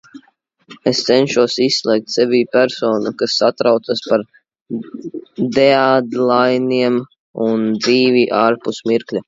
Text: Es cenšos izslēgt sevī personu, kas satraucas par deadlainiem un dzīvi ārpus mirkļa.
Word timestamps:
Es 0.91 1.01
cenšos 1.09 1.57
izslēgt 1.65 2.09
sevī 2.13 2.39
personu, 2.57 3.11
kas 3.21 3.37
satraucas 3.43 4.03
par 4.07 4.25
deadlainiem 5.59 7.01
un 7.49 7.71
dzīvi 7.87 8.29
ārpus 8.45 8.85
mirkļa. 8.93 9.19